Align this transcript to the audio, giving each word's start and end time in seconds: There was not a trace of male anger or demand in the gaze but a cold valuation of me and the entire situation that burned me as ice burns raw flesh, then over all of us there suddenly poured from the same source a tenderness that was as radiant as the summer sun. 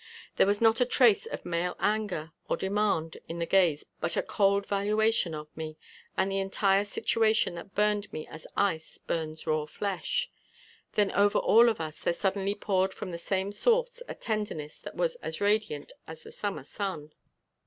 There 0.37 0.47
was 0.47 0.61
not 0.61 0.81
a 0.81 0.85
trace 0.87 1.27
of 1.27 1.45
male 1.45 1.75
anger 1.77 2.31
or 2.49 2.57
demand 2.57 3.17
in 3.27 3.37
the 3.37 3.45
gaze 3.45 3.85
but 3.99 4.17
a 4.17 4.23
cold 4.23 4.65
valuation 4.65 5.35
of 5.35 5.55
me 5.55 5.77
and 6.17 6.31
the 6.31 6.39
entire 6.39 6.85
situation 6.85 7.53
that 7.53 7.75
burned 7.75 8.11
me 8.11 8.25
as 8.25 8.47
ice 8.57 8.97
burns 8.97 9.45
raw 9.45 9.65
flesh, 9.67 10.31
then 10.93 11.11
over 11.11 11.37
all 11.37 11.69
of 11.69 11.79
us 11.79 11.99
there 11.99 12.13
suddenly 12.13 12.55
poured 12.55 12.95
from 12.95 13.11
the 13.11 13.19
same 13.19 13.51
source 13.51 14.01
a 14.07 14.15
tenderness 14.15 14.79
that 14.79 14.95
was 14.95 15.17
as 15.17 15.39
radiant 15.39 15.91
as 16.07 16.23
the 16.23 16.31
summer 16.31 16.63
sun. 16.63 17.13